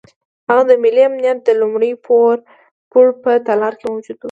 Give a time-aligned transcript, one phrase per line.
[0.49, 1.91] هغه د ملي امنیت د لومړي
[2.91, 4.19] پوړ په تالار کې موجود وو.